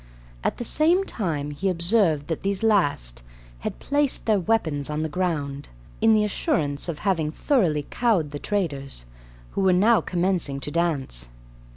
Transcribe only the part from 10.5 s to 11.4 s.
to dance.